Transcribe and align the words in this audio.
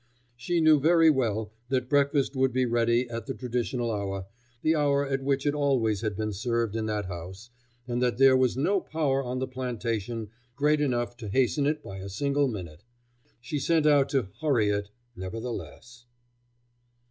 She 0.35 0.61
knew 0.61 0.79
very 0.79 1.11
well 1.11 1.51
that 1.69 1.87
breakfast 1.87 2.35
would 2.35 2.51
be 2.51 2.65
ready 2.65 3.07
at 3.07 3.27
the 3.27 3.35
traditional 3.35 3.91
hour, 3.91 4.25
the 4.63 4.75
hour 4.75 5.05
at 5.07 5.21
which 5.21 5.45
it 5.45 5.53
always 5.53 6.01
had 6.01 6.15
been 6.15 6.33
served 6.33 6.75
in 6.75 6.87
that 6.87 7.05
house, 7.05 7.51
and 7.87 8.01
that 8.01 8.17
there 8.17 8.35
was 8.35 8.57
no 8.57 8.79
power 8.81 9.23
on 9.23 9.37
the 9.37 9.45
plantation 9.47 10.31
great 10.55 10.81
enough 10.81 11.15
to 11.17 11.27
hasten 11.29 11.67
it 11.67 11.83
by 11.83 11.99
a 11.99 12.09
single 12.09 12.47
minute. 12.47 12.83
But 13.23 13.33
she 13.41 13.59
sent 13.59 13.85
out 13.85 14.09
to 14.09 14.29
"hurry" 14.41 14.69
it 14.69 14.89
nevertheless. 15.15 16.07